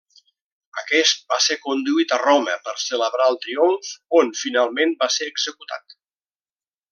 Aquest 0.81 1.19
va 1.33 1.37
ser 1.47 1.57
conduït 1.65 2.15
a 2.17 2.19
Roma, 2.23 2.55
per 2.69 2.73
celebrar 2.85 3.27
el 3.33 3.37
triomf, 3.45 3.93
on 4.21 4.33
finalment 4.41 4.97
va 5.05 5.11
ser 5.19 5.29
executat. 5.35 5.97